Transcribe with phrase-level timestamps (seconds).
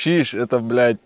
[0.00, 0.96] Шиш, это, блядь,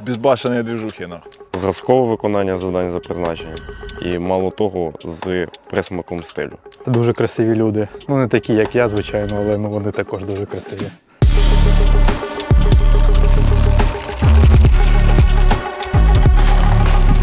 [0.00, 1.32] безбашенные движухи, нахуй.
[1.54, 3.54] Зразкове виконання завдань за призначенням.
[4.02, 6.58] І мало того, з присмаком стилю.
[6.86, 7.88] Дуже красиві люди.
[8.08, 10.86] Ну, не такі, як я, звичайно, але ну, вони також дуже красиві.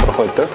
[0.03, 0.47] Проходьте.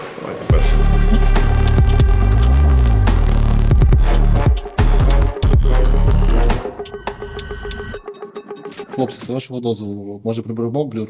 [8.97, 11.09] Хлопці, з вашого дозволу, може приберемо блюр?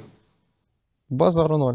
[1.08, 1.74] Базару ноль.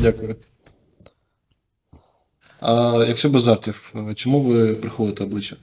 [0.00, 0.36] Дякую.
[2.60, 5.56] А якщо без жартів, чому ви приховуєте обличчя?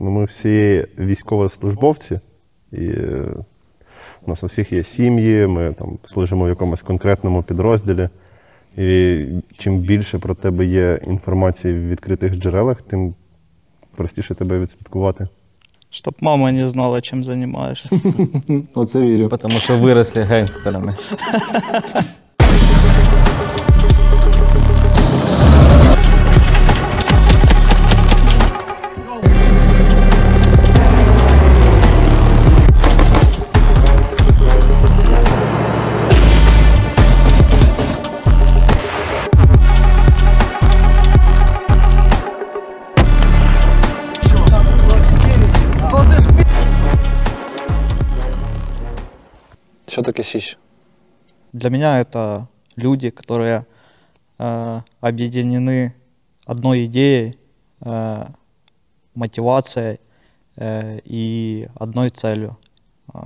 [0.00, 2.20] Ну, ми всі військовослужбовці,
[2.72, 3.34] і е,
[4.22, 8.08] у нас у всіх є сім'ї, ми там служимо в якомусь конкретному підрозділі.
[8.76, 9.24] І
[9.58, 13.14] чим більше про тебе є інформації в відкритих джерелах, тим
[13.96, 15.26] простіше тебе відслідкувати.
[15.90, 18.00] Чтоб мама не знала, чем занимаешься.
[18.74, 19.28] Оце вірю.
[19.28, 20.94] Потому що виросли гангстерами.
[49.96, 50.58] Що таке шість?
[51.52, 53.64] Для меня это люди, которые
[54.38, 55.92] э, объединены
[56.46, 57.38] одной идеей,
[57.80, 58.26] э,
[59.14, 59.98] мотивацией
[60.58, 62.56] э, и одной целью,
[63.14, 63.18] э,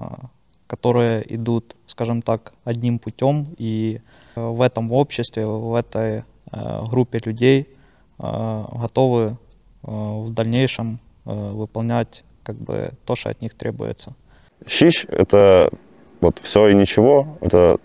[0.68, 4.00] которые идут, скажем так, одним путем и
[4.36, 7.66] э, в этом обществе, в этой э, группе людей
[8.18, 9.34] э, готовы э,
[10.26, 14.14] в дальнейшем э, выполнять как бы то, что от них требуется.
[14.69, 15.70] Щищ— это
[16.22, 17.28] вот все и ничего.
[17.41, 17.78] Это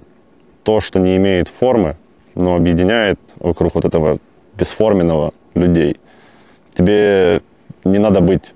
[0.63, 1.97] то, что не имеет формы,
[2.35, 4.19] но объединяет вокруг вот этого
[4.59, 5.97] бесформенного людей.
[6.71, 7.41] Тебе
[7.85, 8.53] не надо быть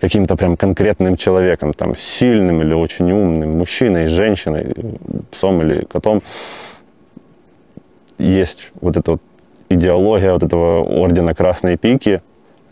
[0.00, 4.74] каким-то прям конкретным человеком, там, сильным или очень умным, мужчиной, женщиной,
[5.30, 6.22] псом или котом.
[8.18, 9.20] Есть вот эта вот
[9.68, 12.20] ідеологія вот этого ордена Красної Піки,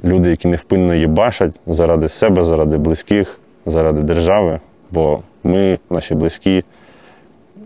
[0.05, 4.61] люди, які невпинно їбашать заради себе, заради близьких, заради держави.
[4.91, 6.65] Бо ми, наші близькі,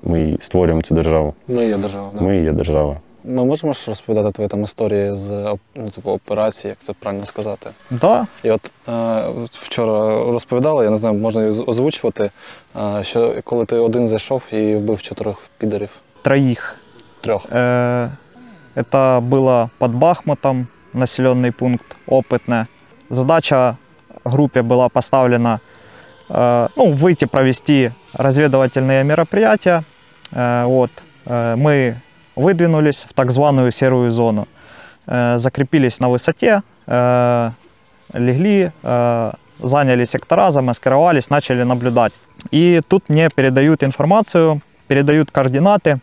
[0.02, 1.34] ми і створюємо цю державу.
[1.48, 2.10] Ми є держава.
[2.14, 2.20] Да.
[2.24, 2.96] Ми і є держава.
[3.24, 7.26] Ми можемо ж розповідати твої там історії з оп- ну, типу, операції, як це правильно
[7.26, 7.70] сказати.
[7.90, 12.30] Да, І от е, вчора розповідали, я не знаю, можна її озвучувати,
[12.76, 15.88] е, що коли ти один зайшов і вбив чотирьох підерів.
[16.22, 16.76] троих
[17.20, 17.46] Трьох.
[17.52, 18.08] Э,
[18.76, 22.66] Это было под Бахмутом, населенный пункт Опытное.
[23.10, 23.76] Задача
[24.24, 25.58] группе была поставлена э,
[26.75, 29.83] ну, выйти провести разведывательные мероприятия.
[30.31, 30.91] Э, Вот.
[31.25, 31.95] Э, Мы
[32.35, 34.47] выдвинулись в так званую серую зону.
[35.07, 37.51] Э, Закрепились на высоте, э,
[38.13, 42.13] легли, э, заняли сектора, замаскировались, начали наблюдать.
[42.51, 45.99] И тут мне передают информацию, передают координаты,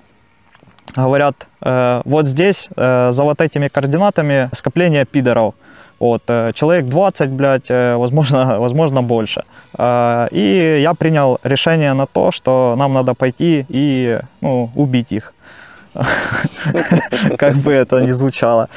[0.96, 5.54] говорят, э, вот здесь, э, за вот этими координатами скопление пидоров.
[5.98, 6.22] Вот,
[6.54, 9.44] человек 20, блядь, возможно, возможно больше.
[9.78, 15.32] И я принял решение на то, что нам надо пойти и ну, убить их.
[17.38, 18.68] Как бы это ни звучало.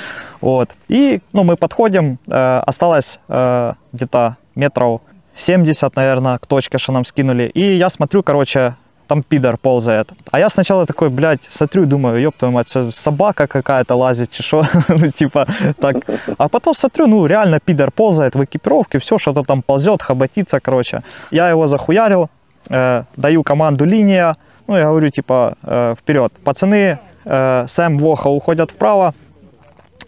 [0.41, 0.69] Вот.
[0.87, 5.01] И ну, мы подходим, э, осталось э, где-то метров
[5.35, 7.43] 70, наверное, к точке, что нам скинули.
[7.43, 8.75] И я смотрю, короче,
[9.09, 10.11] там пидор ползает.
[10.31, 15.11] А я сначала такой, блядь, смотрю думаю, ёб твою мать, собака какая-то лазит, что, ну,
[15.11, 15.47] типа,
[15.81, 15.95] так.
[16.37, 21.01] А потом смотрю, ну, реально пидор ползает в экипировке, все, что-то там ползет, хоботится, короче.
[21.31, 22.29] Я его захуярил,
[22.69, 24.35] э, даю команду линия,
[24.67, 26.31] ну, я говорю, типа, э, вперед.
[26.43, 29.13] Пацаны, э, Сэм, Воха уходят вправо,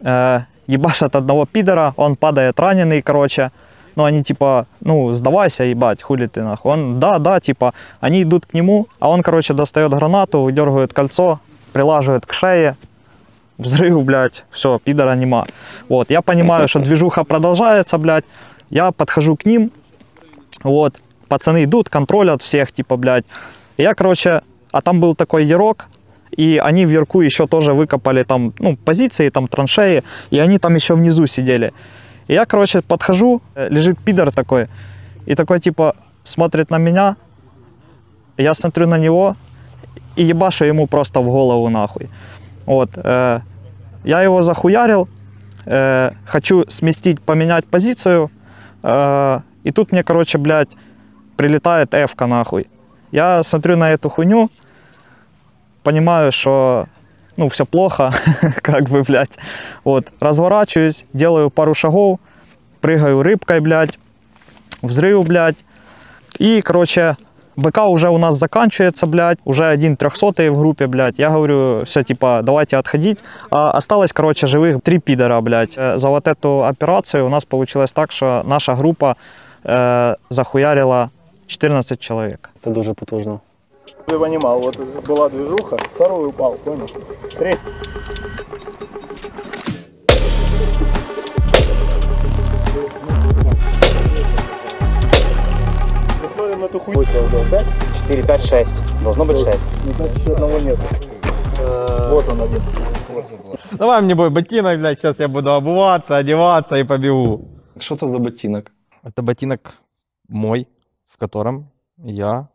[0.01, 3.49] э, ебашат одного пидора, он падает раненый, короче.
[3.95, 6.71] Ну, они типа, ну, сдавайся, ебать, хули ты нахуй.
[6.71, 11.39] Он, да, да, типа, они идут к нему, а он, короче, достает гранату, выдергивает кольцо,
[11.73, 12.75] прилаживает к шее,
[13.57, 15.45] взрыв, блядь, все, пидора нема.
[15.89, 18.25] Вот, я понимаю, что движуха продолжается, блядь,
[18.69, 19.71] я подхожу к ним,
[20.63, 20.95] вот,
[21.27, 23.25] пацаны идут, контролят всех, типа, блядь.
[23.77, 24.41] Я, короче,
[24.71, 25.87] а там был такой ярок,
[26.31, 30.75] и они в ярку еще тоже выкопали там, ну, позиции, там, траншеи, и они там
[30.75, 31.73] еще внизу сидели.
[32.31, 34.67] И я, короче, подхожу, э, лежит пидор такой,
[35.25, 37.15] и такой, типа, смотрит на меня,
[38.37, 39.35] я смотрю на него
[40.15, 42.09] и ебашу ему просто в голову нахуй.
[42.65, 42.91] Вот.
[42.95, 43.41] э,
[44.05, 45.09] Я его захуярил,
[45.65, 48.31] э, хочу сместить, поменять позицию,
[48.83, 50.77] э, и тут мне, короче, блядь,
[51.35, 52.67] прилетает F-ка нахуй.
[53.11, 54.49] Я смотрю на эту хуйню,
[55.83, 56.85] понимаю, что
[57.37, 58.13] ну, все плохо,
[58.61, 59.37] как бы, блядь.
[59.83, 62.19] Вот, разворачиваюсь, делаю пару шагов,
[62.81, 63.99] прыгаю рыбкой, блядь,
[64.81, 65.57] взрыв, блядь.
[66.39, 67.15] И, короче,
[67.55, 71.19] БК уже у нас заканчивается, блядь, уже один трехсотый в группе, блядь.
[71.19, 73.19] Я говорю, все, типа, давайте отходить.
[73.49, 75.77] А осталось, короче, живых три пидора, блядь.
[75.77, 79.15] Э, За вот эту операцию у нас получилось так, что наша группа
[79.63, 81.09] э, захуярила
[81.47, 82.49] 14 человек.
[82.59, 83.39] Це дуже потужно.
[84.07, 84.77] Ты понимал, вот
[85.07, 86.87] была движуха, второй упал, понял?
[87.31, 87.59] Третий.
[96.61, 97.59] на ту хуйню выстрел, да?
[98.07, 99.03] 4, 5, 6.
[99.03, 99.57] Должно быть 6.
[99.85, 100.77] Ну, значит, еще одного нет.
[102.09, 102.61] Вот он один.
[103.71, 107.47] Давай мне бой ботинок, блядь, сейчас я буду обуваться, одеваться и побегу.
[107.79, 108.71] Що це за ботинок?
[109.03, 109.73] Это ботинок
[110.29, 110.67] мой,
[111.07, 112.47] в котором я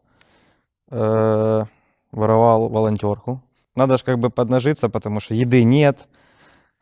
[0.90, 1.64] э,
[2.12, 3.42] воровал волонтерку.
[3.74, 6.08] Надо же как бы поднажиться, потому что еды нет,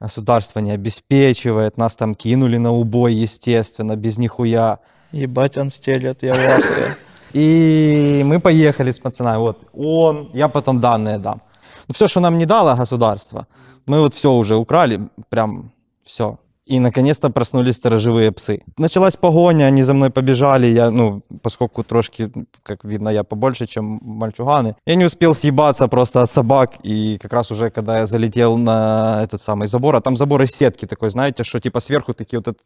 [0.01, 4.79] государство не обеспечивает, нас там кинули на убой, естественно, без нихуя.
[5.13, 6.97] Ебать он стелет, я в.
[7.35, 9.39] И мы поехали с пацанами.
[9.39, 11.41] Вот он, я потом данные дам.
[11.89, 13.47] Ну, все, что нам не дало государство,
[13.87, 15.73] мы вот все уже украли, прям
[16.03, 16.39] все.
[16.67, 18.63] И наконец-то проснулись сторожевые псы.
[18.79, 20.67] Началась погоня, они за мной побежали.
[20.67, 22.33] Я, ну, поскольку трошки,
[22.63, 24.75] как видно, я побольше, чем мальчуганы.
[24.87, 26.73] Я не успел съебаться просто от собак.
[26.83, 30.51] И как раз уже, когда я залетел на этот самый забор, а там забор из
[30.51, 32.57] сетки такой, знаете, что типа сверху такие вот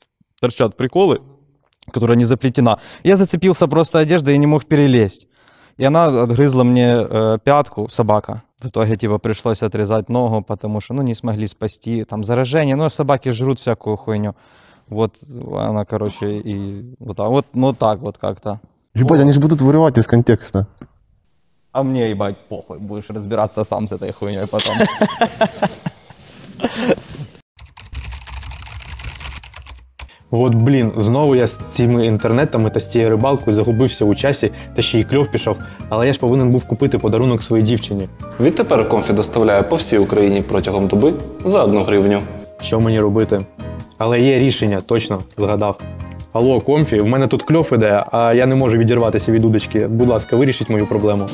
[0.41, 1.21] торчат приколы,
[1.93, 2.79] которая не заплетена.
[3.03, 5.28] Я зацепился просто одеждой и не мог перелезть.
[5.79, 8.43] И она отгрызла мне э, пятку, собака.
[8.61, 12.05] В итоге, типа, пришлось отрезать ногу, потому что, ну, не смогли спасти.
[12.05, 14.35] Там заражение, ну, собаки жрут всякую хуйню.
[14.89, 15.15] Вот
[15.57, 18.61] она, короче, и вот так вот, ну, так вот как-то.
[18.95, 20.67] Ебать, они же будут вырывать из контекста.
[21.71, 24.75] А мне, ебать, похуй, будешь разбираться сам с этой хуйней потом.
[30.31, 34.83] От блін, знову я з цими інтернетами та з цією рибалкою загубився у часі та
[34.83, 35.59] ще й кльов пішов,
[35.89, 38.09] але я ж повинен був купити подарунок своїй дівчині.
[38.41, 41.13] Відтепер Комфі доставляє по всій Україні протягом доби
[41.45, 42.19] за одну гривню.
[42.61, 43.41] Що мені робити?
[43.99, 45.81] Але є рішення, точно згадав.
[46.33, 49.87] Алло, комфі, в мене тут кльов іде, а я не можу відірватися від удочки.
[49.87, 51.29] Будь ласка, вирішіть мою проблему.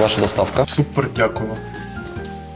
[0.00, 0.66] Ваша доставка.
[0.66, 1.48] Супер, дякую.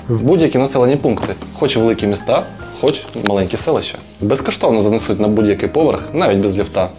[0.08, 2.42] В будь-які населені пункти, хоч великі міста,
[2.81, 3.97] хоч маленькі селища.
[4.21, 6.89] Безкоштовно занесуть на будь-який поверх, навіть без ліфта.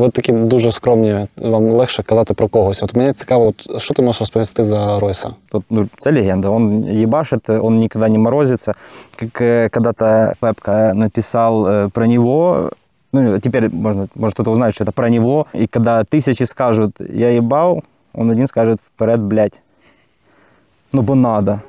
[0.00, 2.82] Ви такі дуже скромні, вам легше казати про когось.
[2.82, 5.30] От мені цікаво, от, що ти можеш розповісти за Ройса?
[5.48, 6.48] Тут, ну, это легенда.
[6.48, 8.74] Он ебашит, он никогда не морозится.
[9.16, 12.70] Как э, когда-то Пепка написал э, про него,
[13.12, 15.46] ну, теперь можно, может кто-то узнает, что это про него.
[15.54, 17.82] И когда тысячи скажут «я ебал»,
[18.12, 19.62] он один скажет «вперед, блядь».
[20.92, 21.62] Ну, бо надо.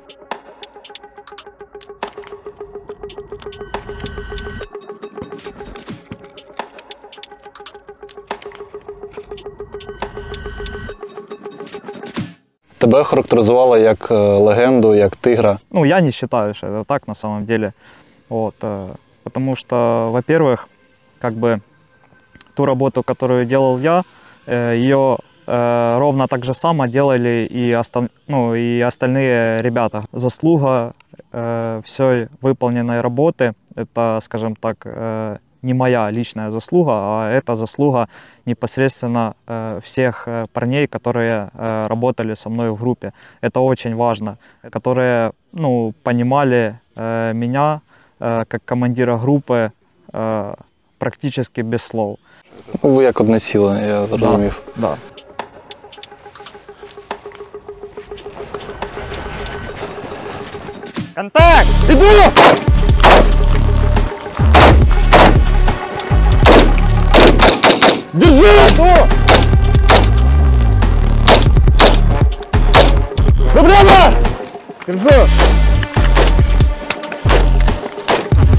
[12.83, 15.57] Тебе охарактеризували як легенду, як тигра.
[15.71, 17.73] Ну, я не считаю, что это так на самом деле.
[18.29, 18.87] Вот, э,
[19.23, 20.67] потому что, во-первых,
[21.21, 21.61] как бы
[22.55, 24.03] ту работу, которую делал я,
[24.47, 30.03] э, ее э, ровно так же само делали и, остал- ну, и остальные ребята.
[30.11, 30.93] Заслуга
[31.31, 38.07] э, всей выполненной работы, это, скажем так, э, не моя личная заслуга, а это заслуга
[38.45, 43.13] непосредственно э, всех э, парней, которые э, работали со мной в группе.
[43.41, 44.37] Это очень важно,
[44.71, 47.81] которые ну, понимали меня
[48.21, 49.71] как командира группы
[50.99, 52.17] практически без слов.
[52.81, 54.61] Ви як одне ціле, я зрозумів.
[54.77, 54.97] Да.
[61.15, 61.67] Контакт!
[61.89, 62.72] Иду!
[68.13, 68.45] Держи!
[68.77, 69.07] О!
[73.55, 74.13] Да прямо!
[74.85, 75.27] Держу!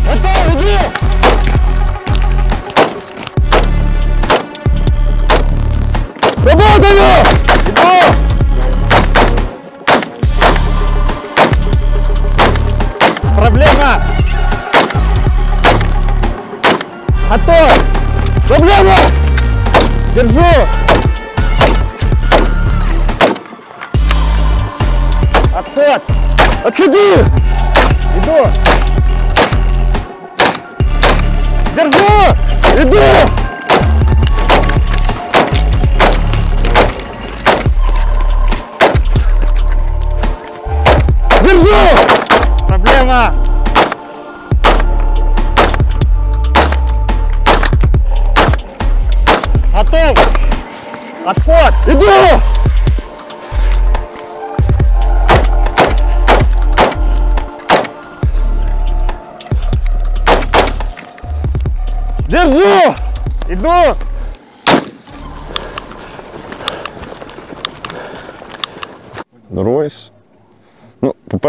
[0.05, 0.77] Готов, иди!
[6.45, 7.09] Работаю!
[7.69, 7.95] Иду!
[13.37, 14.03] Проблема!
[17.31, 17.73] Готов!
[18.49, 19.24] Проблема!
[20.15, 20.39] Держу!
[25.53, 26.03] Отход!
[26.65, 27.15] Отходи!
[28.17, 28.49] Иду!
[31.75, 32.14] Держу!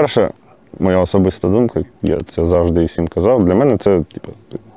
[0.04, 0.30] по-перше,
[0.78, 3.44] моя особиста думка, я це завжди всім казав.
[3.44, 4.32] Для мене це типу,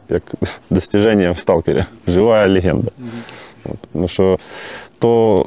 [0.10, 0.24] як
[0.70, 2.92] достіження в сталкері, жива легенда.
[3.66, 4.40] От, Тому що
[5.00, 5.46] то,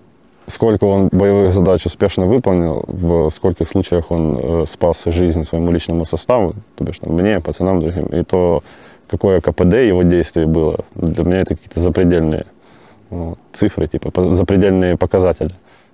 [0.49, 6.07] сколько он боевых задач успешно выполнил, в скольких случаях он э, спас жизнь своему личному
[6.07, 8.63] составу, то бишь там, мне, пацанам другим, и то,
[9.11, 12.45] какое КПД его действий было, для меня это какие-то запредельные
[13.11, 15.51] вот, цифры, типа по- запредельные показатели.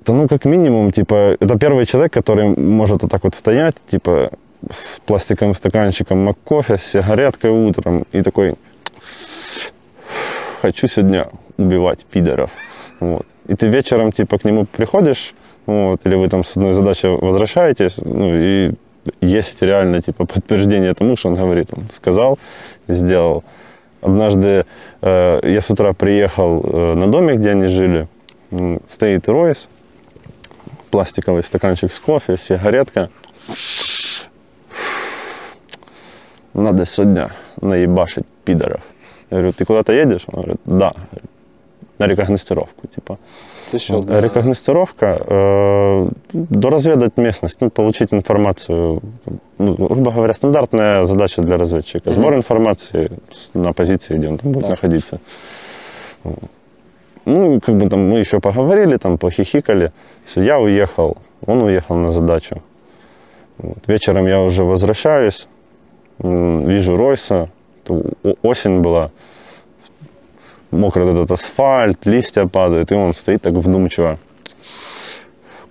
[0.08, 4.32] Это, ну, как минимум, типа, это первый человек, который может вот так вот стоять, типа,
[4.72, 8.56] с пластиковым стаканчиком МакКофе, с сигареткой утром и такой,
[10.62, 12.52] хочу сегодня убивать пидоров.
[13.02, 13.26] Вот.
[13.50, 15.34] И ты вечером, типа, к нему приходишь,
[15.66, 18.72] вот, или вы там с одной задачей возвращаетесь, ну, и
[19.20, 21.68] есть реально, типа, подтверждение тому, что он говорит.
[21.74, 22.40] Он сказал,
[22.88, 23.44] сделал.
[24.00, 24.66] Однажды
[25.02, 28.08] э, я с утра приехал э, на домик, где они жили,
[28.88, 29.68] стоит Ройс,
[30.92, 33.10] пластиковый стаканчик с кофе, сигаретка.
[36.54, 37.30] Надо сегодня
[37.62, 38.82] наебашить пидоров.
[39.30, 40.26] Я говорю, ты куда-то едешь?
[40.28, 40.94] Он говорит, да.
[42.00, 43.18] На рекогностировку, типа.
[43.68, 43.94] Це що?
[44.02, 49.02] Вот, Рекогностировка, э, доразведать местность, ну, получить информацию.
[49.60, 52.14] Ну, грубо говоря, стандартная задача для разведчика.
[52.14, 54.72] Сбор информации с- на позиции, где он там будет Так.
[54.72, 55.20] находиться.
[57.30, 59.92] Ну, как бы там мы еще поговорили, там похихикали.
[60.26, 62.64] Всё, я уехал, он уехал на задачу.
[63.58, 63.80] Вот.
[63.86, 65.50] Вечером я уже возвращаюсь,
[66.20, 67.50] вижу Ройса,
[68.42, 69.12] осень была,
[70.72, 74.20] мокрый этот асфальт, листья падают, и он стоит так вдумчиво,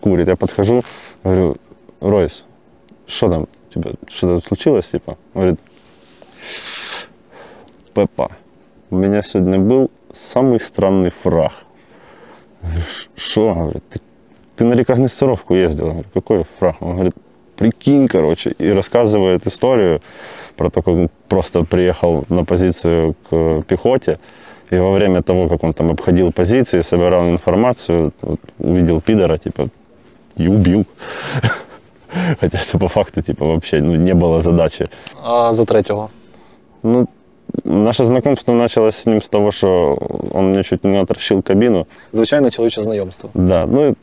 [0.00, 0.28] курит.
[0.28, 0.84] Я подхожу,
[1.25, 1.56] говорю,
[2.00, 2.44] Ройс,
[3.06, 5.16] что там, типа, что-то случилось, типа?
[5.32, 5.60] Он говорит,
[7.94, 8.30] Пеппа,
[8.90, 11.52] у меня сегодня был самый странный фраг.
[13.16, 13.54] Что?
[13.54, 14.00] Говорит, ты,
[14.56, 15.87] ты на рекогностировку ездил?
[15.87, 16.76] Я говорю, какой фраг?
[16.80, 17.14] Он говорит,
[17.56, 20.00] прикинь, короче, и рассказывает историю
[20.56, 24.18] про то, как он просто приехал на позицию к пехоте,
[24.70, 29.68] и во время того, как он там обходил позиции, собирал информацию, вот, увидел пидора, типа,
[30.37, 30.85] и убил.
[32.40, 34.88] Хотя это по факту, типа, вообще ну, не было задачи.
[35.23, 36.11] А за третього?
[36.82, 37.08] Ну,
[37.64, 39.98] наше знакомство началось с ним с того, что
[40.32, 41.86] он мне чуть не отращил кабину.
[42.12, 43.30] Звичайне чоловіче знайомство.
[43.34, 43.94] Да, ну,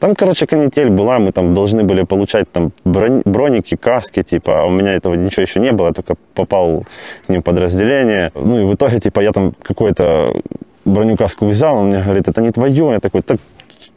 [0.00, 4.64] там, короче, канитель была, мы там должны были получать там брони- броники, каски, типа, а
[4.64, 6.84] у меня этого ничего еще не было, я только попал
[7.26, 8.30] к ним подразделение.
[8.34, 10.32] Ну, и в итоге, типа, я там какую-то
[10.86, 13.38] броню каску взял, он мне говорит, это не твое, я такой, так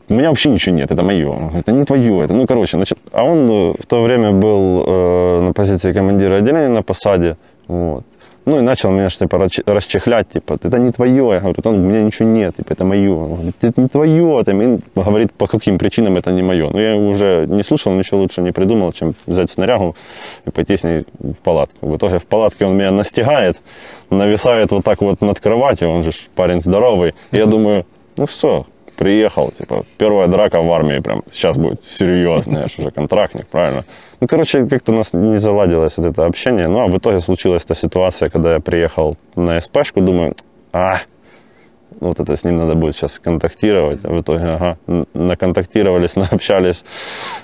[0.10, 1.52] у меня вообще ничего нет, это мое.
[1.56, 5.42] Это не твое, это, ну, короче, значит, а он э, в то время был э,
[5.42, 7.36] на позиции командира отделения на посаде,
[7.68, 8.04] вот.
[8.46, 11.30] Ну и начал меня что типа расч- расчехлять, типа, это не твое.
[11.34, 13.14] Я говорю, «Да у меня ничего нет, типа, это мое.
[13.14, 14.44] Он говорит, это не твое.
[14.44, 16.70] Там, и говорит, по каким причинам это не мое.
[16.70, 19.96] Но я уже не слушал, ничего лучше не придумал, чем взять снарягу
[20.46, 21.88] и пойти с ней в палатку.
[21.88, 23.62] В итоге в палатке он меня настигает,
[24.10, 27.14] нависает вот так вот над кроватью, он же парень здоровый.
[27.32, 27.86] И я думаю,
[28.18, 32.92] ну все, приехал, типа, первая драка в армии, прям сейчас будет серьезная, я ж уже
[32.92, 33.84] контрактник, правильно?
[34.22, 36.68] Ну, короче, как-то у нас не заладилось вот это общение.
[36.68, 40.36] Ну, а в итоге случилась та ситуация, когда я приехал на СПшку, думаю,
[40.72, 40.98] а,
[42.00, 44.00] вот это с ним надо будет сейчас контактировать.
[44.06, 44.78] А в итоге, ага,
[45.14, 46.86] наконтактировались, наобщались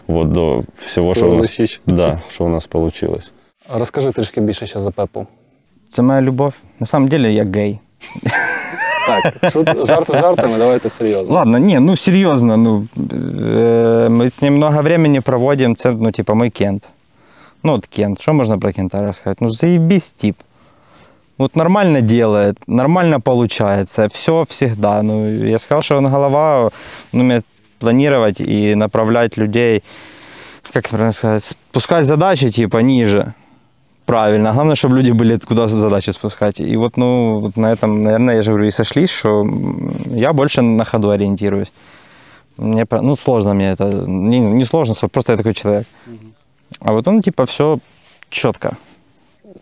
[0.07, 3.33] вот до всего, что у нас, да, что у нас получилось.
[3.73, 5.27] Розкажи трішки більше ще за Пепу.
[5.89, 6.53] Це моя любов.
[6.79, 7.79] На самом деле я гей.
[9.09, 11.35] Так, шут, жарти жартами, давайте серйозно.
[11.35, 16.33] Ладно, не, ну серьезно, ну э, мы с ним много времени проводим, це, ну, типа,
[16.33, 16.83] мой Кент.
[17.63, 19.41] Ну, вот Кент, что можно про Кента рассказать?
[19.41, 20.35] Ну, заебись тип.
[21.37, 25.01] Вот нормально делает, нормально получается, все всегда.
[25.01, 26.69] Ну, я сказал, что он голова,
[27.13, 27.45] он умеет
[27.79, 29.83] планировать и направлять людей,
[30.73, 33.33] как это правильно сказать, спускать задачи, типа, ниже.
[34.09, 34.53] Правильно.
[34.53, 36.59] Главное, чтобы люди были куда задачи спускать.
[36.59, 39.45] И вот, ну, вот на этом, наверное, я же говорю, и сошлись, что
[40.05, 41.71] я больше на ходу ориентируюсь.
[42.57, 45.85] Мне, ну, сложно мне это, не, не сложно, просто я такой человек.
[46.79, 47.77] А вот он, типа, все
[48.29, 48.77] четко.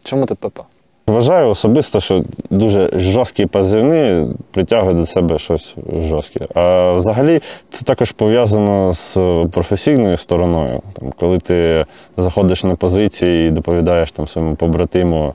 [0.03, 0.65] Чому ти Пепа?
[1.07, 6.47] Вважаю особисто, що дуже жорсткі позивні притягують до себе щось жорстке.
[6.55, 9.17] А взагалі це також пов'язано з
[9.51, 10.81] професійною стороною.
[10.93, 11.85] Там, коли ти
[12.17, 15.33] заходиш на позиції і доповідаєш там своєму побратиму,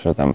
[0.00, 0.34] що там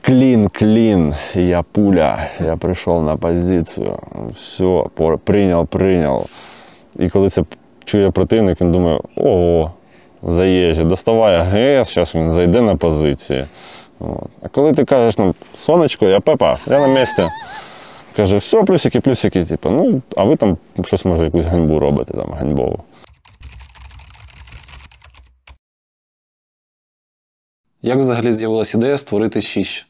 [0.00, 3.98] клін, клін, я пуля, я прийшов на позицію,
[4.34, 4.84] все,
[5.24, 6.26] прийняв, прийняв.
[6.98, 7.42] І коли це
[7.84, 9.72] чує противник, він думає, ого,
[10.26, 13.44] заїжджа, доставай АГС, зараз він зайде на позиції.
[14.00, 14.30] От.
[14.42, 17.24] А коли ти кажеш, ну, сонечко, я Пепа, я на місці.
[18.16, 22.32] Каже, все, плюсики, плюсики, типу, ну, а ви там щось, може, якусь ганьбу робите, там,
[22.32, 22.84] ганьбову.
[27.82, 29.86] Як взагалі з'явилася ідея створити шість?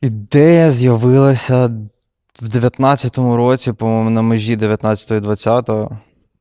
[0.00, 1.66] Ідея з'явилася
[2.40, 5.70] в 19-му році, по-моєму, на межі 19 і 20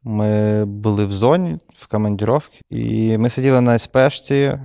[0.04, 4.60] Ми були в зоні в командіровці, і ми сиділи на СПшці.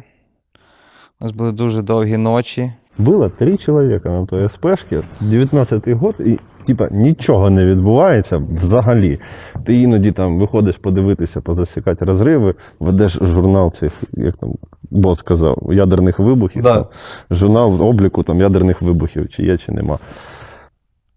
[1.20, 2.72] У нас були дуже довгі ночі.
[2.98, 9.18] Было три чоловіка на той СПшці, 19-й год, і типа нічого не відбувається взагалі.
[9.64, 14.54] Ти іноді там виходиш подивитися, позасікати розриви, ведеш журнал цих, як там
[14.90, 16.62] бос сказав, ядерних вибухів.
[16.62, 16.74] Да.
[16.74, 16.86] Там,
[17.30, 19.98] журнал обліку там, ядерних вибухів, чи є, чи нема.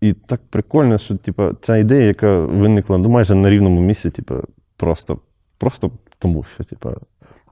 [0.02, 4.36] І так прикольно, що типу, ця ідея, яка виникла ну, майже на рівному місці, типа,
[4.78, 5.20] просто,
[5.58, 6.94] просто тому, що типа,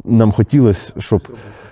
[0.03, 1.21] нам хотілося, щоб,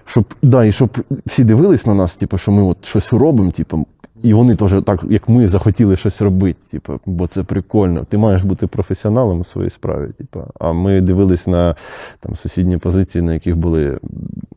[0.05, 3.85] щоб, да, і щоб всі дивились на нас, типу, що ми от щось робимо, типу,
[4.22, 8.04] і вони теж так, як ми, захотіли щось робити, типу, бо це прикольно.
[8.08, 10.08] Ти маєш бути професіоналом у своїй справі.
[10.18, 10.40] Типу.
[10.60, 11.74] А ми дивились на
[12.20, 13.98] там, сусідні позиції, на яких були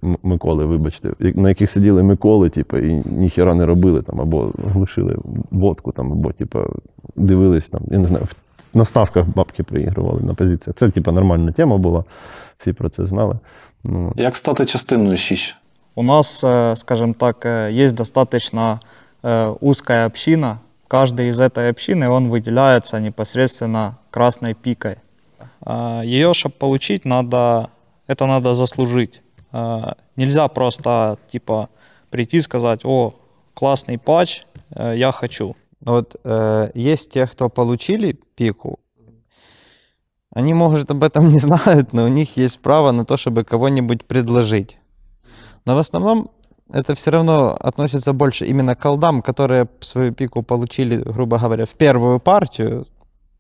[0.04, 4.52] М- Миколи, вибачте, як- на яких сиділи Миколи, типу, і ніхіра не робили, там, або
[4.68, 5.18] глушили
[5.52, 6.60] водку, там, або типу,
[7.16, 10.78] дивились там, я не знаю, в- на ставках бабки приігрували на позиціях.
[10.78, 12.04] Це типу, нормальна тема була,
[12.58, 13.40] всі про це знали.
[13.84, 15.56] Ну, Як стати частиною шість?
[15.96, 18.78] У нас, э, скажем так, э, есть достаточно э,
[19.61, 20.61] узкая община.
[20.89, 24.97] Каждый из этой общины, он выделяется непосредственно красной пикой.
[26.05, 27.71] Ее, чтобы получить, надо,
[28.07, 29.23] это надо заслужить.
[29.51, 31.69] А, Нельзя просто, типа,
[32.11, 33.15] прийти и сказать, о,
[33.53, 35.57] классный патч, э, я хочу.
[35.81, 38.81] Вот э, есть те, кто получили пику,
[40.31, 44.05] они, может, об этом не знают, но у них есть право на то, чтобы кого-нибудь
[44.05, 44.79] предложить.
[45.65, 46.31] Но в основном
[46.74, 51.74] это все равно относится больше именно к колдам, которые свою пику получили, грубо говоря, в
[51.74, 52.86] первую партию,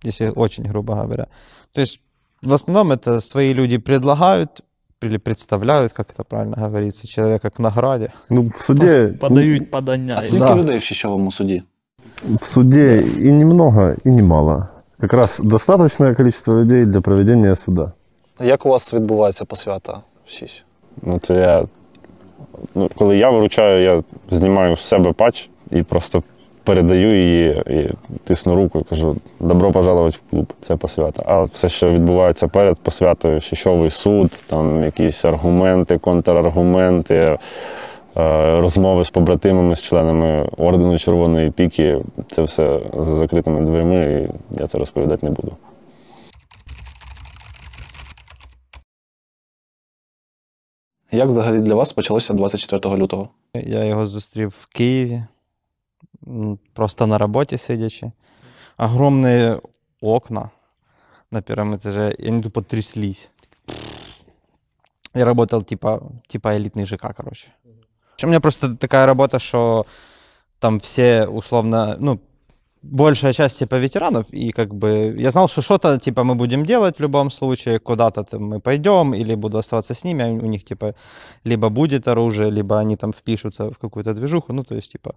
[0.04, 1.28] если очень грубо говоря.
[1.74, 2.02] То есть
[2.42, 4.62] в основном это свои люди предлагают
[5.04, 8.12] или представляют, как это правильно говорится, человека к награде.
[8.30, 10.14] ну, в суді Подают подання.
[10.18, 10.56] А скільки Да.
[10.56, 11.64] людей в шіщовому суді?
[12.42, 14.68] В суде и немного, и немало.
[15.00, 17.92] Как раз достаточное количество людей для проведения суда.
[18.40, 20.64] Як у вас відбувається посвята в шість?
[21.02, 21.66] Ну, це я.
[22.75, 26.23] Ну, коли я виручаю, я знімаю з себе патч і просто
[26.67, 27.91] передаю її і
[28.25, 30.53] тисну руку і кажу: добро пожаловать в клуб.
[30.61, 31.23] Це посвята.
[31.27, 37.39] А все, що відбувається перед посвятою, щищовий суд, там якісь аргументи, контраргументи, е,
[38.61, 44.29] розмови з побратимами, з членами ордену Червоної піки, це все за закритими дверима, і
[44.61, 45.53] я це розповідати не буду.
[51.16, 53.30] Як взагалі для вас почалося 24 лютого?
[53.54, 55.24] Я його зустрів в Києві,
[56.28, 58.12] м, просто на роботі сидячи.
[58.78, 59.56] Огромні
[60.02, 60.50] окна
[61.32, 63.30] на первом этаже, и они тупо тряслись.
[65.16, 67.48] Я работал типа, типа элитный ЖК, короче.
[68.24, 69.86] У меня просто такая работа, что
[70.60, 72.20] там все условно, ну,
[72.83, 76.97] большая часть типа ветеранов, и как бы я знал, что что-то типа мы будем делать
[76.99, 80.95] в любом случае, куда-то мы пойдем, или буду оставаться с ними, а у них типа
[81.45, 85.15] либо будет оружие, либо они там впишутся в какую-то движуху, ну, то есть, типа,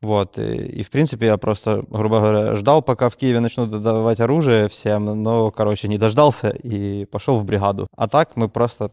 [0.00, 4.20] вот, и, и, в принципе я просто, грубо говоря, ждал, пока в Киеве начнут давать
[4.20, 7.86] оружие всем, но, короче, не дождался и пошел в бригаду.
[7.96, 8.90] А так мы просто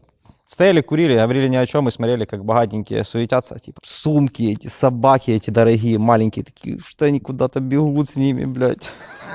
[0.49, 5.31] стояли, курили, говорили ни о чем и смотрели, как богатенькие суетятся, типа, сумки эти, собаки
[5.31, 8.89] эти дорогие, маленькие такие, что они куда-то бегут с ними, блядь.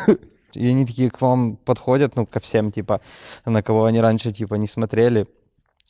[0.54, 3.00] И они такие к вам подходят, ну, ко всем, типа,
[3.44, 5.26] на кого они раньше, типа, не смотрели.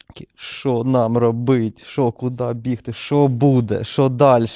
[0.07, 1.85] Такі, Що нам робить?
[1.87, 2.93] Що, куди бігти?
[2.93, 3.85] Що буде?
[3.85, 4.47] Що далі?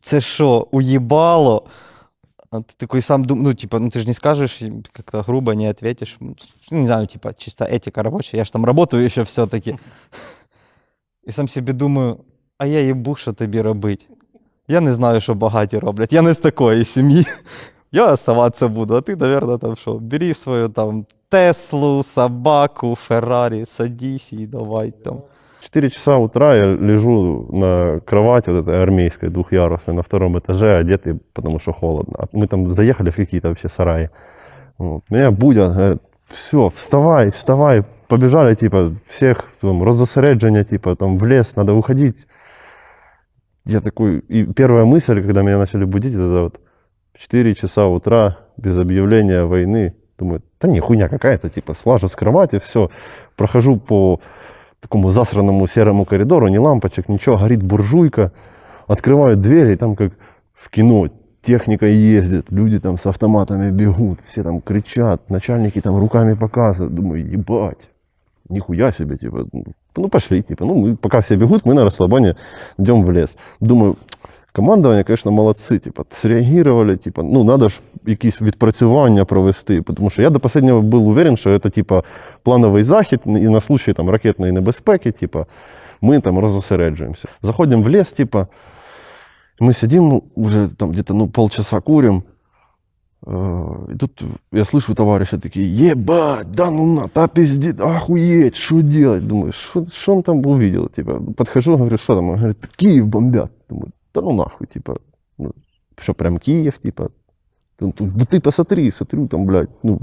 [0.00, 1.66] Це що, уїбало?
[2.50, 5.54] А ты такой сам думаешь, ну, типа, ну, ты же не скажешь, и как-то грубо
[5.54, 6.16] не ответишь.
[6.20, 6.36] Ну,
[6.70, 9.78] Не знаю, типа, чисто этика рабочая, я же там работаю еще все-таки.
[11.24, 12.20] І сам собі думаю,
[12.58, 14.08] а я їбу, що тобі робить.
[14.68, 16.12] Я не знаю, що багаті роблять.
[16.12, 17.26] Я не з такої сім'ї.
[17.92, 24.32] Я оставаться буду, а ты, наверное, там что, бери свою там Теслу, собаку, Феррари, садись
[24.32, 25.22] и давай там.
[25.61, 31.19] 4 часа утра я лежу на кровати вот этой армейской двухъярусной на втором этаже, одетый,
[31.33, 32.13] потому что холодно.
[32.19, 34.09] А Мы там заехали в какие-то вообще сараи.
[34.77, 35.03] Вот.
[35.09, 37.83] Меня будят, говорят, все, вставай, вставай.
[38.07, 42.27] Побежали, типа, всех там, розосередження, типа, там, в лес, надо уходить.
[43.65, 46.59] Я такой, и первая мысль, когда меня начали будить, это вот
[47.13, 52.15] в 4 часа утра, без объявления войны, думаю, да не, хуйня какая-то, типа, слажу с
[52.15, 52.89] кровати, все,
[53.35, 54.19] прохожу по
[54.81, 58.31] такому засранному серому коридору, ни лампочек, ничего, горит буржуйка,
[58.87, 60.11] открывают двери, и там как
[60.53, 61.09] в кино,
[61.41, 67.27] техника ездит, люди там с автоматами бегут, все там кричат, начальники там руками показывают, думаю,
[67.31, 67.77] ебать,
[68.49, 69.45] нихуя себе, типа,
[69.95, 72.35] ну, пошли, типа, ну мы, пока все бегут, мы на расслабоне
[72.77, 73.37] идем в лес.
[73.59, 73.97] Думаю,
[74.51, 80.30] командування, конечно, молодці, типа, среагировали, типа, ну, надо ж якісь відпрацювання провести, тому що я
[80.30, 82.02] до останнього був уверен, що це, типа,
[82.42, 85.46] плановий захід, і на случай там ракетної небезпеки, типа,
[86.00, 87.28] ми там розосереджуємося.
[87.42, 88.46] Заходимо в лес, типа,
[89.60, 92.22] мы сидим уже там где-то, ну, полчаса курим,
[93.26, 98.80] Э, И тут я слышу товарища такие, ебать, да ну на, да пиздец, охуеть, что
[98.82, 99.26] делать?
[99.26, 100.88] Думаю, что что он там увидел?
[100.88, 102.30] Типа, подхожу, говорю, что там?
[102.30, 103.52] Он говорит, Киев бомбят.
[103.68, 104.98] Думаю, да ну нахуй, типа,
[105.38, 105.52] ну,
[105.98, 107.10] что, прям Киев, типа?
[107.81, 109.99] да ты посмотри, смотрю, там, блядь, ну,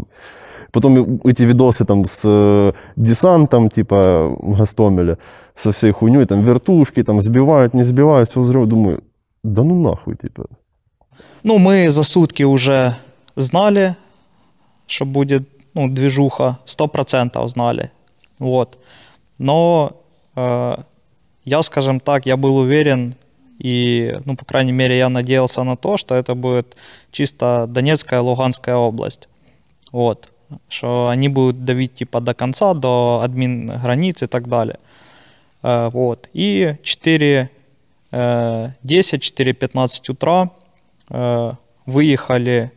[0.73, 5.17] Потом эти видосы там с э, десантом, типа, в Гастомеле,
[5.57, 8.67] со всей хуйней, там, вертушки, там, сбивают, не сбивают, все взрыв.
[8.67, 9.03] Думаю,
[9.43, 10.45] да ну нахуй, типа.
[11.43, 12.95] Ну, мы за сутки уже
[13.37, 13.97] знали,
[14.87, 17.91] что будет ну, движуха, 100% знали.
[18.39, 18.79] Вот.
[19.39, 19.93] Но
[20.37, 20.77] э,
[21.45, 23.15] я, скажем так, я был уверен,
[23.59, 26.77] и, ну, по крайней мере, я надеялся на то, что это будет
[27.11, 29.29] чисто Донецкая, Луганская область.
[29.93, 30.29] Вот.
[30.69, 34.79] Что они будут давить типа до конца, до админ границ и так далее.
[35.63, 36.29] Э, вот.
[36.33, 37.51] И 4,
[38.13, 40.51] э, 10, 4.15 утра
[41.11, 41.53] э,
[41.87, 42.71] выехали,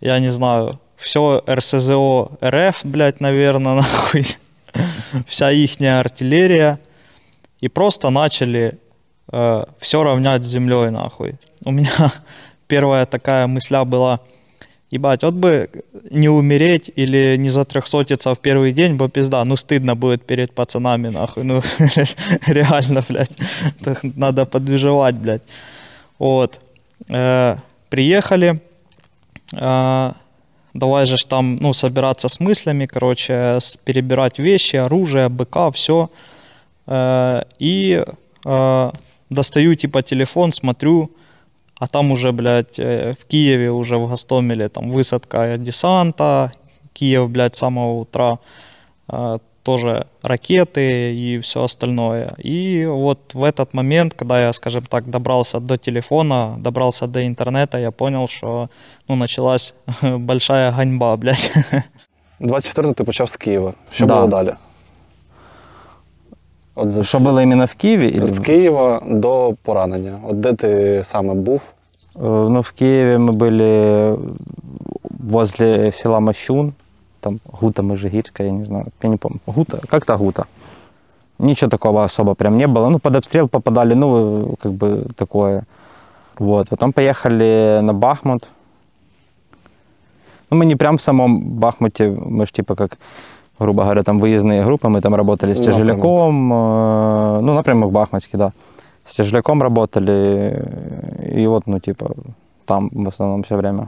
[0.00, 4.24] я не знаю, все РСЗО РФ, блядь, наверное, нахуй,
[5.26, 6.80] вся ихняя артиллерия,
[7.60, 8.78] и просто начали
[9.32, 11.34] э, все равнять с землей, нахуй.
[11.64, 12.12] У меня
[12.68, 14.20] первая такая мысля была,
[14.90, 15.68] ебать, вот бы
[16.10, 21.08] не умереть или не затрехсотиться в первый день, бо пизда, ну стыдно будет перед пацанами,
[21.08, 21.62] нахуй, ну
[22.46, 23.36] реально, блядь,
[24.16, 25.42] надо подвижевать, блядь.
[26.18, 26.60] Вот.
[27.08, 27.56] Э,
[27.88, 28.60] приехали,
[29.52, 30.12] э,
[30.74, 36.10] давай же там, ну, собираться с мыслями, короче, перебирать вещи, оружие, БК, все.
[37.58, 38.04] и
[38.44, 38.90] э,
[39.30, 41.10] достаю, типа, телефон, смотрю,
[41.80, 46.52] а там уже, блядь, э, в Киеве, уже в Гастомеле, там высадка десанта,
[46.92, 48.38] Киев, блядь, с самого утра,
[49.08, 52.34] э, тоже ракеты и все остальное.
[52.44, 57.78] И вот в этот момент, когда я, скажем так, добрался до телефона, добрался до интернета,
[57.78, 58.68] я понял, что,
[59.08, 61.52] ну, началась большая ганьба, блядь.
[62.40, 63.74] 24 ти почав з Києва.
[63.90, 64.14] Що Да.
[64.14, 64.52] було далі?
[66.75, 68.07] От за Что ці- было именно в Киеве?
[68.07, 70.19] или- З Києва до поранення.
[70.29, 71.61] От де ти саме був?
[72.15, 74.17] Э, Ну, в Киеве мы были
[75.29, 76.73] возле села Мощун,
[77.19, 79.39] там Гута Межигирская, я не знаю, я не помню.
[79.45, 80.45] Гута, как-то Гута.
[81.39, 82.89] Ничего такого особо прям не было.
[82.89, 85.63] Ну, под обстрел попадали, ну, как бы такое.
[86.39, 88.47] Вот, потом поехали на Бахмут.
[90.51, 92.97] Ну, мы не прям в самом Бахмуте, мы ж типа как,
[93.59, 95.75] грубо говоря, там выездные группы, мы там работали с Напрямок.
[95.79, 98.51] тяжеляком, э, ну, напрямок Бахмутский, да.
[99.05, 100.63] С тяжеляком работали,
[101.35, 102.11] и вот, ну, типа,
[102.65, 103.87] там в основном все время.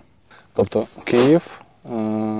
[0.56, 1.62] Тобто Київ.
[1.86, 1.89] е,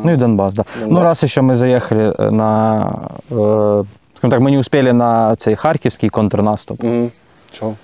[0.06, 0.64] Ну и Донбасс, да.
[0.80, 1.04] Ну, Донбасс.
[1.04, 6.10] раз еще мы заехали э, на, э, скажем так, мы не успели на цей харьковский
[6.10, 6.84] контрнаступ.
[6.84, 7.12] мгм.
[7.52, 7.76] Чого?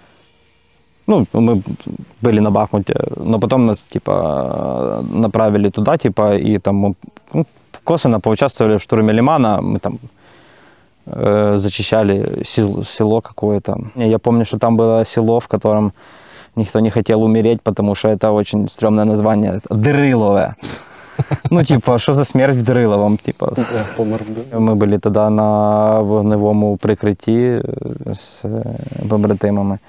[1.08, 1.62] Ну, мы
[2.21, 6.93] были на Бахмуте, но потом нас, типа, направили туда, типа, и там мы
[7.34, 7.45] ну,
[7.84, 9.99] косвенно поучаствовали в штурме Лимана, мы там
[11.05, 13.77] э, зачищали сел- село какое-то.
[13.95, 15.91] Не, Я помню, что там было село, в котором
[16.55, 20.53] никто не хотел умереть, потому что это очень стрёмное название, это Дырыловое.
[21.51, 23.53] Ну, типа, что за смерть в Дырыловом, типа.
[23.58, 24.21] Я помер.
[24.51, 24.60] да.
[24.60, 27.62] Ми були тоді на вогневому прикритті е,
[28.15, 28.63] з е,
[29.10, 29.79] побратимами.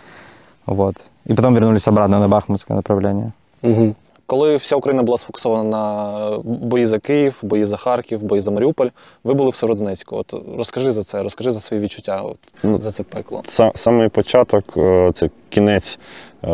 [0.66, 0.97] Вот.
[1.27, 3.33] І потім вернулись обратно на Бахмутське направлення.
[3.62, 3.95] Угу.
[4.28, 8.88] Коли вся Україна була сфокусована на бої за Київ, бої за Харків, бої за Маріуполь,
[9.24, 10.16] ви були в Северодонецьку.
[10.18, 13.42] От розкажи за це, розкажи за свої відчуття от, Ну, за це пекло.
[13.46, 16.00] Са- Самий початок, е, це кінець
[16.44, 16.48] е,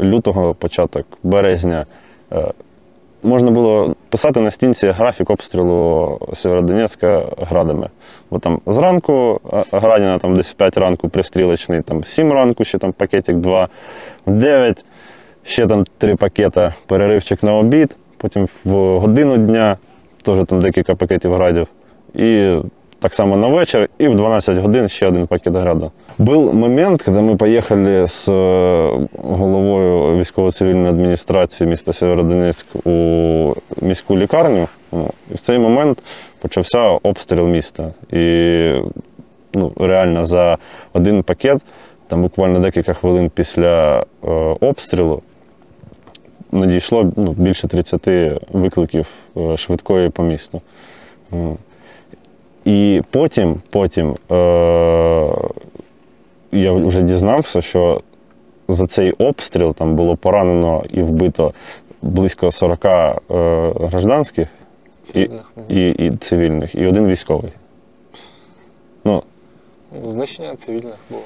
[0.00, 1.86] лютого, початок березня.
[2.32, 2.52] е,
[3.22, 7.88] можна було писати на стінці графік обстрілу Сєвєродонецька градами.
[8.30, 9.40] Бо там зранку
[9.72, 13.68] Градіна там десь в 5 ранку пристрілочний, там в 7 ранку ще там пакетик 2,
[14.26, 14.84] в 9
[15.44, 19.76] ще там 3 пакета, переривчик на обід, потім в годину дня
[20.22, 21.66] теж там декілька пакетів градів.
[22.14, 22.56] І
[23.00, 25.90] так само на вечер, и в 12 годин ще один пакет града.
[26.18, 28.32] Был момент, когда мы поехали з е,
[29.14, 34.68] головою військово-цивільної адміністрації міста Сєвєродонецьк у міську лікарню.
[34.92, 36.02] Ну, І в цей момент
[36.40, 37.90] почався обстріл міста.
[38.12, 38.72] І
[39.54, 40.58] ну, реально за
[40.92, 41.58] один пакет,
[42.08, 45.22] там буквально декілька хвилин після е, обстрілу,
[46.52, 48.08] надійшло ну, більше 30
[48.52, 49.06] викликів
[49.36, 50.60] е, швидкої по місту.
[51.30, 51.56] Ну,
[52.64, 55.34] І потім, потім е-
[56.52, 58.00] я вже дізнався, що
[58.68, 61.52] за цей обстріл там було поранено і вбито
[62.02, 63.14] близько 40 е-
[63.80, 64.48] гражданських
[65.14, 65.30] і,
[65.68, 67.52] і, і цивільних, і один військовий.
[69.04, 69.22] Ну,
[70.04, 71.22] Знищення цивільних було.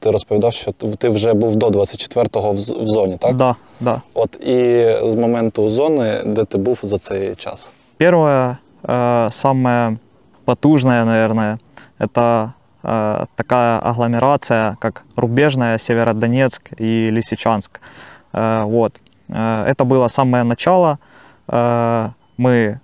[0.00, 3.36] Ти розповідав, що ти ти вже був до 24-го в, з- в зоні, так?
[3.36, 4.00] Да, да.
[4.14, 7.72] От і з моменту зони, де ти був за цей час.
[7.98, 9.96] Первое, э, самое
[10.44, 11.58] потужное, наверное,
[11.98, 12.50] это
[12.84, 17.80] э, такая агломерация, как Рубежная, Северодонецк и Лисичанск.
[18.34, 18.92] Э, вот.
[19.28, 20.98] Э, это было самое начало.
[21.48, 22.08] Э,
[22.38, 22.78] мы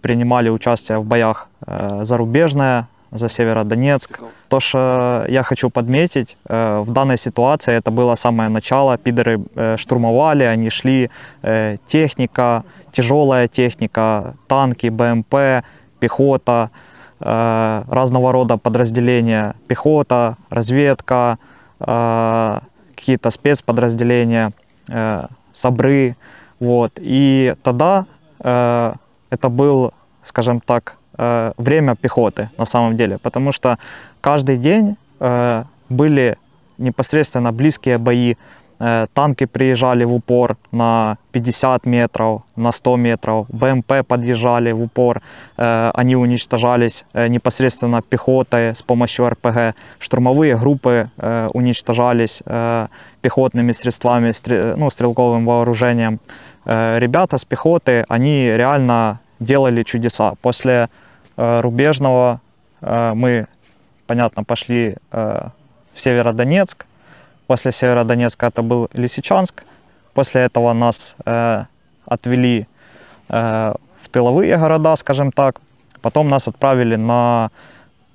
[0.00, 4.20] принимали участие в боях э, за Рубежное, за Северодонецк.
[4.49, 8.97] То, что я хочу подметить, э, в данной ситуации это было самое начало.
[8.97, 11.09] Пидоры э, штурмовали, они шли,
[11.41, 15.63] э, техника, тяжелая техника, танки, БМП,
[15.99, 16.69] пехота,
[17.19, 21.39] разного рода подразделения, пехота, разведка,
[21.79, 24.51] какие-то спецподразделения,
[25.51, 26.15] САБРы.
[26.59, 26.91] Вот.
[26.97, 28.05] И тогда
[28.39, 33.77] это был, скажем так, э, время пехоты на самом деле, потому что
[34.21, 36.37] каждый день э, были
[36.77, 38.35] непосредственно близкие бои.
[38.79, 45.21] Э, танки приезжали в упор на 50 метров, на 100 метров, БМП подъезжали в упор,
[45.57, 49.75] они уничтожались непосредственно пехотой с помощью РПГ.
[49.99, 51.09] Штурмовые группы
[51.53, 52.43] уничтожались
[53.21, 54.33] пехотными средствами,
[54.77, 56.19] ну, стрелковым вооружением.
[56.65, 60.33] Ребята с пехоты, они реально делали чудеса.
[60.41, 60.89] После
[61.37, 62.41] рубежного
[62.81, 63.47] э, мы,
[64.07, 65.49] понятно, пошли э,
[65.93, 66.85] в Северодонецк.
[67.47, 69.63] После Северодонецка это был Лисичанск.
[70.13, 71.65] После этого нас э,
[72.05, 72.67] отвели
[73.29, 75.61] э, в тыловые города, скажем так.
[76.01, 77.51] Потом нас отправили на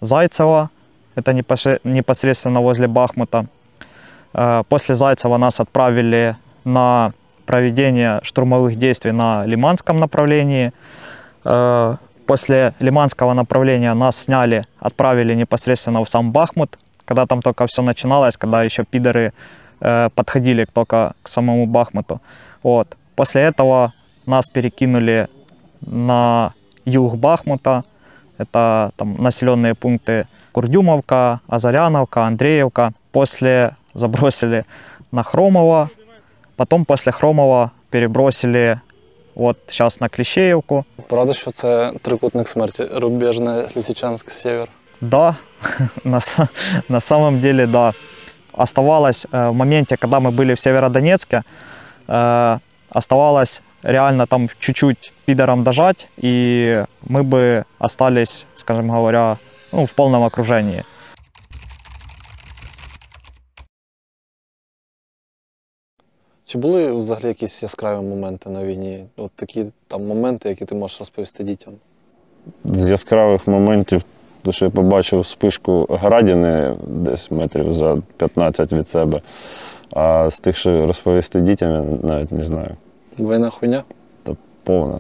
[0.00, 0.70] Зайцево,
[1.14, 3.46] это непосредственно возле Бахмута.
[4.34, 7.12] Э, После Зайцева нас отправили на
[7.46, 10.72] проведение штурмовых действий на Лиманском направлении.
[12.32, 18.38] После Лиманского направления нас сняли, отправили непосредственно в сам Бахмут, когда там только все начиналось,
[18.38, 19.34] когда еще пидоры
[19.80, 22.22] э, подходили только к самому Бахмуту.
[22.62, 22.96] Вот.
[23.16, 23.92] После этого
[24.24, 25.28] нас перекинули
[25.82, 26.54] на
[26.86, 27.84] юг Бахмута.
[28.38, 32.94] Это там населенные пункты Курдюмовка, Азаряновка, Андреевка.
[33.10, 34.64] После забросили
[35.10, 35.90] на Хромово.
[36.56, 38.80] Потом после Хромова перебросили
[39.34, 40.86] вот сейчас на Клещеевку.
[41.11, 42.85] Правда, що це трикутник смерті.
[42.95, 44.67] Рубежне, Лисичанск, Север.
[45.01, 45.35] Да,
[46.03, 46.47] на, са-
[46.89, 47.93] на самом деле, да.
[48.53, 51.43] Оставалось э, в моменте, когда мы были в Северодонецке,
[52.07, 59.37] э, оставалось реально там чуть-чуть пидором дожать, и мы бы остались, скажем говоря,
[59.71, 60.83] ну, в полном окружении.
[66.45, 69.05] Чи були взагалі якісь яскраві моменти на війні?
[69.17, 71.73] От такі там моменти, які ти можеш розповісти дітям?
[72.63, 74.01] з яскравих моментів,
[74.41, 79.21] то що я побачив спишку Градіни десь метрів за 15 від себе.
[79.91, 82.75] А з тих, що розповісти дітям, я навіть не знаю.
[83.19, 83.83] Війна хуйня?
[84.63, 84.99] Повна.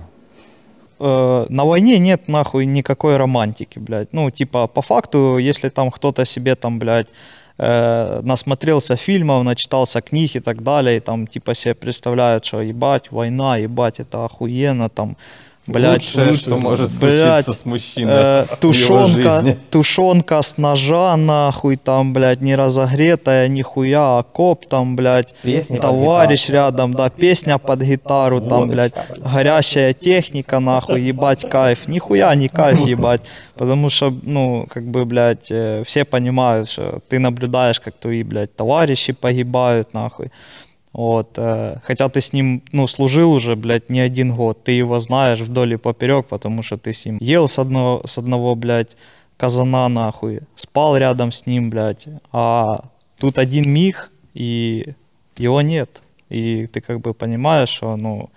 [0.99, 4.07] э, на войне нет нахуй никакой романтики, блядь.
[4.11, 7.13] Ну, типа, по факту, если там кто-то себе там, блядь,
[7.58, 13.56] насмотрелся фильмов, начитался книг и так далее, и там, типа, себе представляют, что ебать, война,
[13.56, 15.16] ебать, это охуенно, там,
[15.66, 22.12] блядь, Лучшее, что может блядь, случиться с мужчиной э, тушенка, тушенка с ножа, нахуй, там,
[22.12, 28.40] блядь, не разогретая, нихуя, окоп, там, блядь, Песни под товарищ рядом, да, песня под гитару,
[28.40, 29.32] там, Гоночка, блядь, блядь.
[29.32, 31.86] горящая техника, нахуй, ебать, кайф.
[31.86, 33.22] Нихуя не кайф, ебать.
[33.54, 38.56] Потому что, ну, как бы, блядь, э, все понимают, что ты наблюдаешь, как твои, блядь,
[38.56, 40.30] товарищи погибают, нахуй.
[40.92, 45.00] Вот, э, хотя ты с ним, ну, служил уже, блядь, не один год, ты его
[45.00, 48.96] знаешь вдоль и поперек, потому что ты с ним ел с одного, с одного, блядь,
[49.38, 52.84] казана, нахуй, спал рядом с ним, блядь, а
[53.18, 54.94] тут один миг, и
[55.38, 58.28] его нет, и ты как бы понимаешь, что, ну,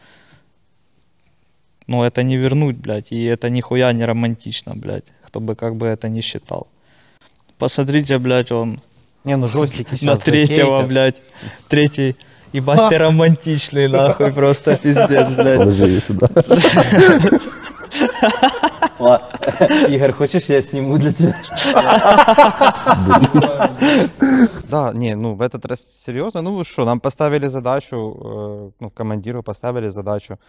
[1.88, 5.88] ну, это не вернуть, блядь, и это нихуя не романтично, блядь, кто бы как бы
[5.88, 6.68] это ни считал.
[7.58, 8.82] Посмотрите, блядь, он
[9.26, 11.22] Не, ну жестики на сейчас третьего, блядь,
[11.68, 12.16] третий.
[12.56, 15.58] Ебать, ты романтичный, нахуй, просто пиздец, блядь.
[15.58, 16.30] Положи ее сюда.
[19.90, 21.36] Игорь, хочешь, я сниму для тебя?
[24.70, 26.42] Да, не, ну в этот раз серьезно.
[26.42, 30.40] Ну вы что, нам поставили задачу, э, ну командиру поставили задачу,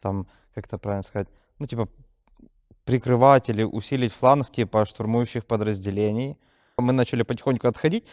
[0.00, 1.88] там, как это правильно сказать, ну типа
[2.84, 6.38] прикрывать или усилить фланг типа штурмующих подразделений.
[6.78, 8.06] Мы начали потихоньку отходить,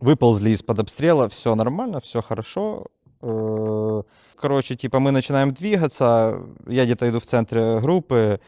[0.00, 2.86] выползли из-под обстрела, все нормально, все хорошо.
[3.22, 4.02] Э,
[4.36, 8.38] Короче, типа мы начинаем двигаться, я где-то иду в центре группы,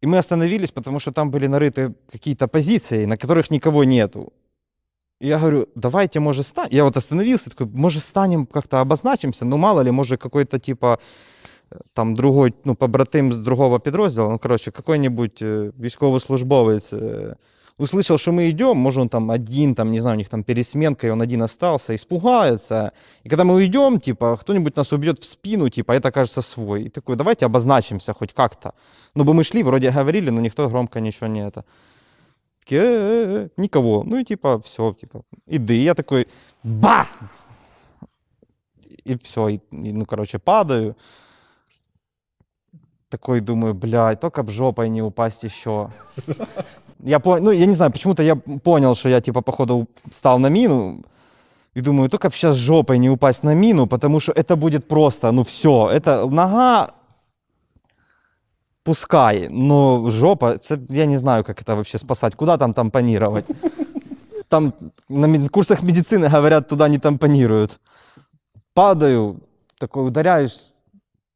[0.00, 4.32] и мы остановились, потому что там были нарыты какие-то позиции, на которых никого нету.
[5.20, 6.70] И я говорю, давайте, может, станем.
[6.72, 10.98] Я вот остановился, такой, может, станем как-то обозначимся, ну, мало ли, может, какой-то, типа,
[11.70, 17.34] э, там, другой, ну, побратим з другого підрозділу, ну, короче, какой-нибудь э, військовослужбовець э,
[17.77, 21.07] услышал, что мы идем, может, он там один, там, не знаю, у них там пересменка,
[21.07, 22.91] и он один остался, испугается.
[23.23, 26.83] И когда мы уйдем, типа, кто-нибудь нас убьет в спину, типа, это, кажется, свой.
[26.83, 28.73] И такой, давайте обозначимся хоть как-то.
[29.15, 31.65] Ну, бы мы шли, вроде говорили, но никто громко ничего не это.
[32.59, 34.03] Такие, «Э-э-э», никого.
[34.03, 35.73] Ну, и типа, все, типа, иди.
[35.73, 36.27] И я такой,
[36.63, 37.07] ба!
[39.03, 40.95] И все, и, и, ну, короче, падаю.
[43.09, 45.89] Такой думаю, блядь, только б жопой не упасть еще.
[47.05, 50.49] Я понял, ну, я не знаю, почему-то я понял, что я, типа, походу, стал на
[50.49, 51.03] мину.
[51.75, 55.43] И думаю, только сейчас жопой не упасть на мину, потому что это будет просто, ну,
[55.43, 55.89] все.
[55.89, 56.93] Это нога
[58.83, 62.35] пускай, но жопа, це, я не знаю, как это вообще спасать.
[62.35, 63.45] Куда там тампонировать?
[64.49, 64.73] Там
[65.09, 67.79] на курсах медицины говорят, туда не тампонируют.
[68.73, 69.39] Падаю,
[69.79, 70.72] такой ударяюсь,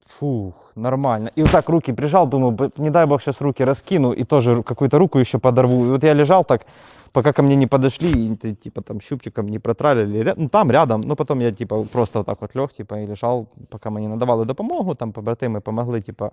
[0.10, 1.32] фух, нормально.
[1.36, 4.64] И вот так руки прижал, думаю, «Б- не дай бог сейчас руки раскину и тоже
[4.64, 5.86] какую-то руку еще подорву.
[5.86, 6.66] И вот я лежал так,
[7.12, 11.16] пока ко мне не подошли, и типа там щупчиком не протралили, ну там рядом, ну
[11.16, 14.96] потом я типа просто вот так вот лег, типа и лежал, пока мені надавали допомогу,
[14.96, 16.32] там побратими помогли, типа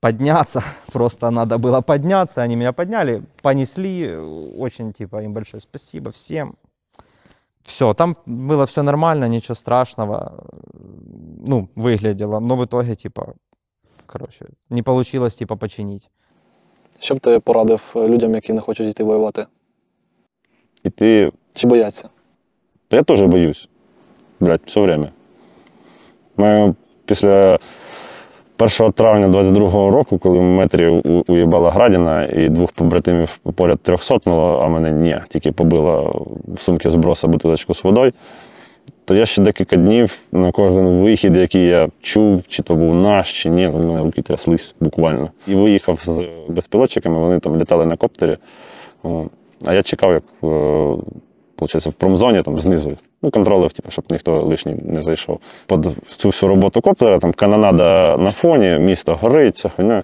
[0.00, 4.16] подняться, просто надо было подняться, они меня подняли, понесли,
[4.58, 6.54] очень типа им большое спасибо всем.
[7.62, 10.44] Все, там было все нормально, ничего страшного,
[11.46, 13.34] ну, выглядело, но в итоге, типа,
[14.06, 16.10] короче, не получилось, типа, починить.
[16.98, 19.46] Що б ти порадив е, людям, які не хочуть йти воювати?
[20.86, 22.10] И ты Чи бояться?
[22.90, 23.68] Я тоже боюсь.
[24.40, 25.12] Блять, все время.
[26.36, 27.58] Ми після
[28.60, 30.88] 1 травня 22-го року, коли в метрі
[31.28, 36.00] уїбала Градіна і двох побратимів поряд трьохсотнуло, а мене ні, тільки побила
[36.48, 38.12] в сумки зброса бутилочку з водою,
[39.04, 43.42] то я ще декілька днів на кожен вихід, який я чув, чи то був наш,
[43.42, 45.30] чи ні, у мене руки тряслись буквально.
[45.46, 46.10] І виїхав з
[46.48, 48.36] безпілотчиками, вони там літали на коптері.
[49.64, 50.96] А я чекав, як е,
[51.60, 52.96] получається, в промзоні там знизу.
[53.22, 55.38] Ну, контролив, типу, щоб ніхто лишній не зайшов.
[55.66, 60.02] Під цю всю роботу коптера, там канонада на фоні, місто горить, ця хуйня.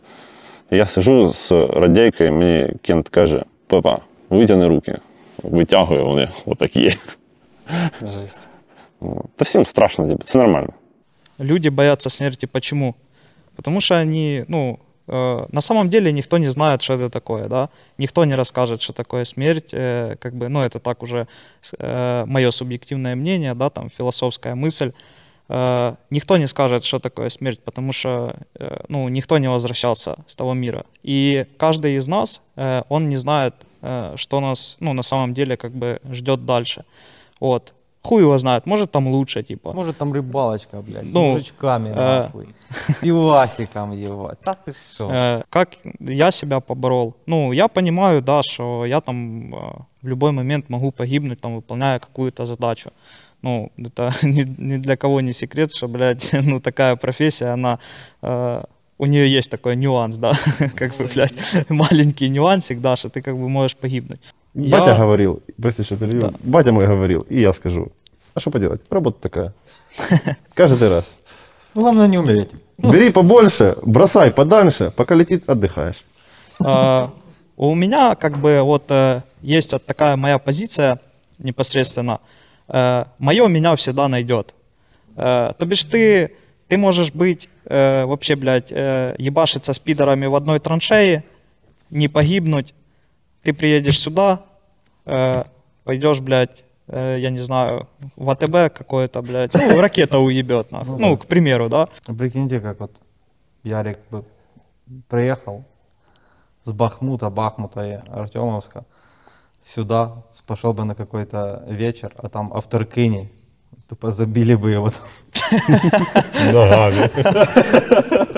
[0.71, 3.99] Я сижу з радійкою, мені Кент каже: Папа,
[4.31, 4.99] витягни руки.
[5.42, 6.97] Витягую вони отакі.
[8.03, 8.47] Жесть.
[9.01, 10.73] О, Та всім страшно, типу, це нормально.
[11.40, 12.47] Люди боятся смерти.
[12.47, 12.95] Почему?
[13.57, 17.69] Потому что они, ну, на самом деле никто не знает, что это такое, да.
[17.99, 19.71] Никто не расскажет, что такое смерть.
[19.73, 21.27] э, как бы, ну, это так уже
[21.81, 24.93] мое субъективное мнение, да, там философская мысль.
[25.49, 30.37] Э, никто не скажет, что такое смерть, потому что, э, ну, никто не возвращался с
[30.37, 30.85] того мира.
[31.03, 35.57] И каждый из нас, э, он не знает, э, что нас, ну, на самом деле,
[35.57, 36.85] как бы ждет дальше.
[37.41, 37.74] Вот.
[38.07, 39.72] Хуй его знает, может там лучше, типа.
[39.72, 44.32] Может, там рыбалочка, блядь, с Ну, мужичками, э, нахуй, с пивасиком его.
[44.44, 45.11] Да ты шо?
[45.12, 47.14] Э, как я себя поборол?
[47.26, 49.59] Ну, я понимаю, да, что я там э,
[50.02, 52.90] в любой момент могу погибнуть, там, выполняя какую-то задачу.
[53.42, 57.78] Ну, это ни, ни для кого не секрет, что, блядь, ну, такая профессия, она...
[58.22, 58.62] э,
[58.98, 60.32] у нее есть такой нюанс, да,
[60.76, 61.34] как бы, блядь,
[61.68, 64.20] маленький нюансик, да, что ты как бы можешь погибнуть.
[64.57, 66.32] Батя Я- говорил, прости, что перебью.
[66.42, 67.92] Батя мой говорил, и я скажу.
[68.34, 68.80] А что поделать?
[68.90, 69.52] Работа такая.
[70.54, 71.18] Каждый раз.
[71.74, 72.50] Главное не умереть.
[72.78, 76.04] Бери побольше, бросай подальше, пока летит, отдыхаешь.
[76.64, 77.11] А,
[77.57, 80.98] У меня как бы вот э, есть вот такая моя позиция
[81.38, 82.18] непосредственно.
[83.18, 84.54] мое меня всегда найдет.
[85.16, 86.32] Э, то бишь ты,
[86.68, 91.24] ты можешь быть э, вообще, блядь, э, ебашиться с пидорами в одной траншее,
[91.90, 92.74] не погибнуть.
[93.47, 94.40] Ты приедешь сюда,
[95.05, 95.44] э,
[95.84, 97.86] пойдешь, блядь, э, я не знаю,
[98.16, 100.99] в АТБ какое-то, блядь, ну, ракета уебет, нахуй.
[100.99, 101.88] Ну, к примеру, да.
[102.07, 103.01] Прикиньте, как вот
[103.62, 104.24] Ярик бы
[105.09, 105.62] приехал
[106.64, 108.84] с Бахмута, Бахмута и Артемовска
[109.64, 113.30] сюда, пошел бы на какой-то вечер, а там авторкини,
[113.88, 115.09] тупо забили бы его там.
[116.53, 117.11] Ногами.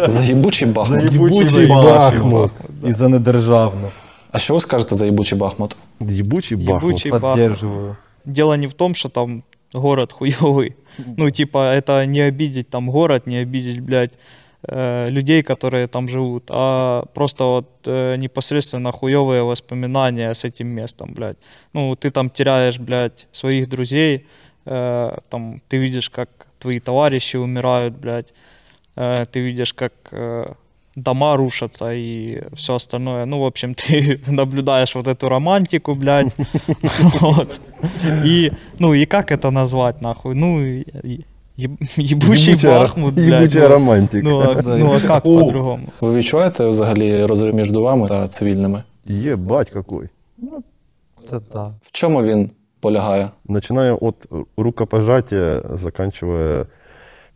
[0.09, 1.13] За єбучий Бахмут.
[1.13, 2.53] Ебучий Бахмут.
[2.85, 3.91] І за недержавну.
[4.33, 5.77] А що ви скажете за єбучий Бахмут?
[6.01, 6.83] Ебучий Бахмут.
[6.83, 7.31] Ебучий Бахмут.
[7.31, 7.97] Поддерживаю.
[8.25, 10.73] Дело не в том, что там город хуёвый.
[11.17, 14.19] Ну, типа, это не обидеть там город, не обидеть, блядь,
[14.63, 21.15] э, людей, которые там живут, а просто вот э, непосредственно хуёвые воспоминания с этим местом,
[21.15, 21.37] блядь.
[21.73, 24.27] Ну, ты там теряешь, блядь, своих друзей,
[24.67, 28.35] э, там, ты видишь, как твои товарищи умирают, блядь,
[28.97, 30.53] э, ты видишь, как э,
[30.98, 33.26] дома рушатся и все остальное.
[33.26, 36.36] Ну, в общем, ты наблюдаешь вот эту романтику, блядь.
[37.22, 37.62] Вот.
[38.26, 40.36] И, ну, и как это назвать, нахуй?
[40.36, 41.26] Ну, и- и-
[41.58, 43.42] еб- ебучий Ебучая- Бахмут, блядь.
[43.42, 43.70] ебучая ну.
[43.70, 44.30] романтика.
[44.30, 45.88] Ну, а, ну, а как по-другому?
[46.02, 48.84] Ви відчуваєте взагалі розрив між вами та цивільними?
[49.10, 50.10] Ебать какой.
[51.30, 51.64] Це да.
[51.82, 53.30] В чому він полягає?
[53.48, 54.16] Начиная от
[54.58, 56.66] рукопожатия, заканчивая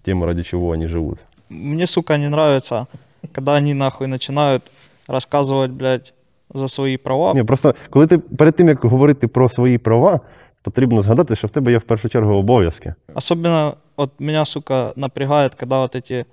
[0.01, 1.17] тем, ради чего они живут.
[1.49, 2.85] Мне, сука, не нравится,
[3.31, 4.71] когда они, нахуй, начинают
[5.07, 6.13] рассказывать, блядь,
[6.53, 7.33] за свої права.
[7.33, 10.19] Ні, просто коли ти перед тим, як говорити про свої права,
[10.61, 12.95] потрібно згадати, що в тебе є в першу чергу обов'язки.
[13.15, 16.25] Особенно вот меня, сука, напрягает, когда вот эти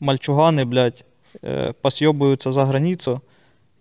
[0.00, 1.04] мальчуганы, блядь,
[1.42, 3.20] э, посъебуються за границу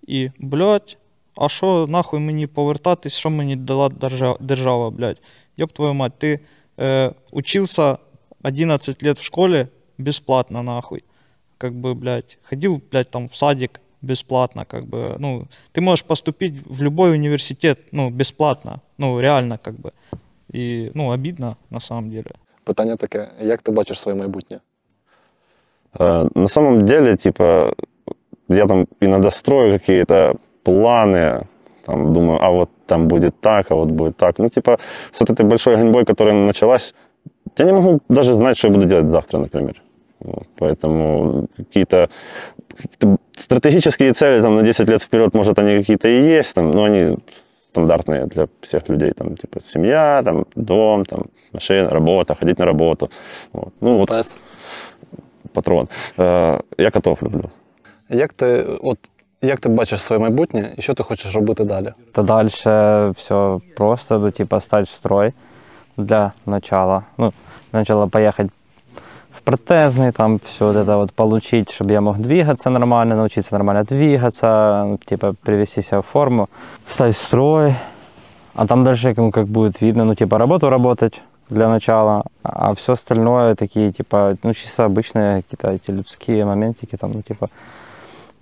[0.08, 0.98] і, блядь,
[1.36, 5.22] а що нахуй мені повертатись, що мені дала держава, держава блядь?
[5.58, 6.40] Ёб твою мать, ти
[6.78, 7.98] э, учился
[8.44, 9.68] 11 лет в школе
[9.98, 11.04] бесплатно, нахуй.
[11.65, 16.53] Как бы, блядь, ходил, блядь, там в садик бесплатно, как бы, ну, ты можешь поступить
[16.67, 19.93] в любой университет, ну, бесплатно, ну, реально, как бы.
[20.53, 22.31] И, ну, обидно, на самом деле.
[22.65, 24.61] Питання таке: як ти бачиш своє майбутнє?
[25.99, 27.73] Э, На самом деле, типа,
[28.49, 30.35] я там иногда строю какие-то
[30.65, 31.47] планы,
[31.87, 34.39] там думаю, а вот там будет так, а вот будет так.
[34.39, 34.79] Ну, типа,
[35.11, 36.95] с вот этой большой гоньбой, которая началась,
[37.59, 39.83] я не могу даже знать, что я буду делать завтра, например.
[40.24, 42.10] Вот, поэтому какие-то
[42.78, 46.84] какие-то стратегические цели там, на 10 лет вперед, может, они какие-то и есть, там, но
[46.84, 47.18] они
[47.72, 49.12] стандартные для всех людей.
[49.12, 53.10] Там, типа, семья, там, дом, там, машина, работа, ходить на работу.
[53.54, 53.74] Вот.
[53.82, 54.38] Ну, вот Пес.
[55.54, 55.88] патрон.
[56.18, 57.50] Э, Я котов люблю.
[58.10, 58.98] Як ти, от,
[59.42, 61.94] як ти бачиш своє майбутнє і що ти хочеш робити далі?
[62.12, 65.34] То дальше все просто, ну, типа, стать в строй
[65.98, 67.04] для начала.
[67.18, 67.34] Ну,
[67.72, 68.63] для начала поехать в
[69.45, 74.85] протезный, там все вот это вот получить, чтобы я мог двигаться нормально, научиться нормально двигаться,
[74.87, 76.49] ну, типа, привести себя в форму,
[76.87, 77.75] стать в строй.
[78.55, 81.21] А там дальше, ну, как будет видно, ну, типа, работу работать
[81.51, 87.13] для начала, а все остальное такие, типа, ну, чисто обычные какие-то эти людские моментики, там,
[87.13, 87.49] ну, типа,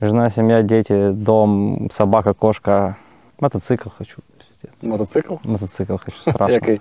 [0.00, 2.96] жена, семья, дети, дом, собака, кошка,
[3.40, 4.82] мотоцикл хочу, пиздец.
[4.82, 5.36] Мотоцикл?
[5.42, 6.78] Мотоцикл хочу страшно.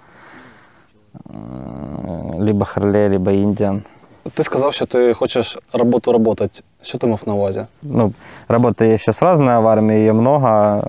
[2.38, 3.84] Либо Харлей, либо Индиан.
[4.34, 6.49] Ти сказав, що ти хочеш роботу робити.
[6.82, 7.65] Що ти мав на увазі?
[7.82, 8.13] Ну,
[8.47, 10.84] работа есть сейчас разная, в армии ее много,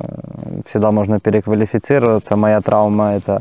[0.66, 2.36] всегда можно переквалифицироваться.
[2.36, 3.40] Моя травма– это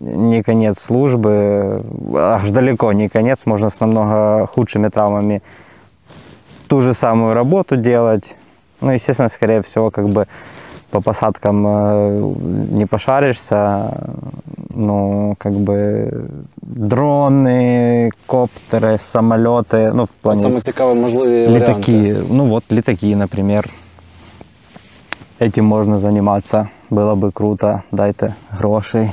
[0.00, 1.82] не конец службы,
[2.14, 5.42] аж далеко не конец, можно с намного худшими травмами
[6.66, 8.36] ту же самую работу делать.
[8.80, 10.26] Ну, естественно, скорее всего, как бы
[10.89, 12.33] по посадкам э,
[12.71, 13.89] не пошаришься,
[14.69, 16.09] ну, как бы
[16.61, 21.59] дроны, коптеры, самолеты, ну, в От плане саме цікаві можливі варіанти.
[21.71, 22.15] летаки.
[22.29, 23.69] Ну вот, летаки, например.
[25.39, 26.69] Этим можно заниматься.
[26.89, 27.81] Было бы круто.
[27.91, 29.11] Дайте грошей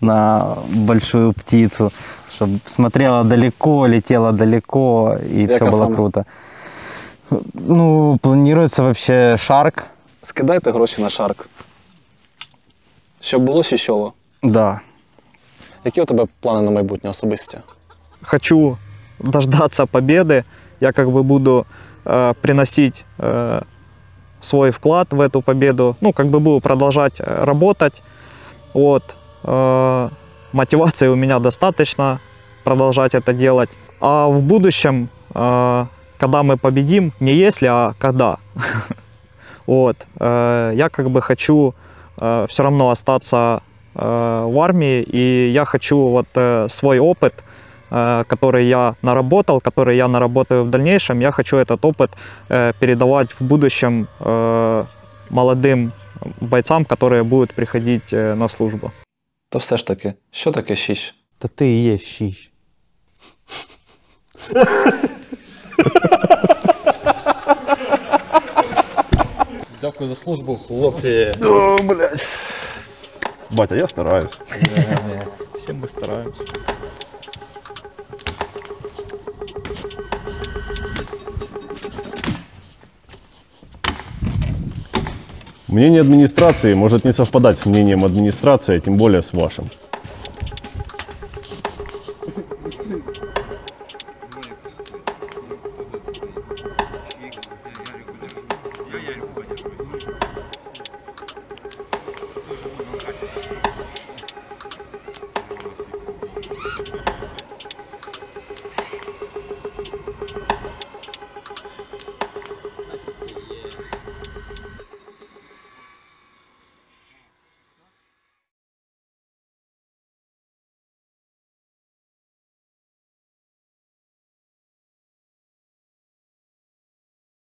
[0.00, 1.92] на большую птицу,
[2.36, 5.94] чтобы смотрела далеко, летела далеко, и все Яка было саме?
[5.94, 6.24] круто.
[7.54, 9.86] Ну, планируется вообще шарк.
[10.22, 11.48] Скидайте гроші на шарк.
[13.20, 14.12] Щоб було щасливо.
[14.42, 14.80] Да.
[15.84, 17.58] Які у тебе плани на майбутнє особисті?
[18.24, 18.78] хочу
[19.18, 20.44] дождаться победы.
[20.80, 21.66] Я как бы буду
[22.04, 23.62] э, приносить э,
[24.40, 25.96] свой вклад в эту победу.
[26.00, 28.02] Ну, как бы буду продолжать э, работать.
[28.74, 29.16] Вот.
[29.44, 30.08] Э,
[30.52, 32.20] мотивации у меня достаточно
[32.64, 33.70] продолжать это делать.
[34.00, 35.86] А в будущем, э,
[36.18, 38.38] когда мы победим, не если, а когда.
[39.68, 40.06] Вот.
[40.20, 41.74] э, Я как бы хочу
[42.48, 43.60] все равно остаться
[43.94, 47.32] э, в армии, и я хочу вот э, свой опыт,
[47.90, 52.10] э, который я наработал, который я наработаю в дальнейшем, я хочу этот опыт
[52.48, 54.84] э, передавать в будущем э,
[55.30, 55.92] молодым
[56.40, 58.92] бойцам, которые будут приходить э, на службу.
[59.48, 61.14] Та все ж таки, що таке щіщ?
[61.38, 62.50] Та ти і є щіщ.
[69.99, 71.35] Дякую за службу, хлопці.
[73.51, 74.39] Батя, я стараюсь.
[75.57, 76.43] Все мы стараемся.
[85.67, 89.69] Мнение администрации может не совпадать с мнением администрации, а тем более с вашим.